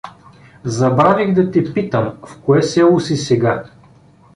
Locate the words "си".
2.99-3.15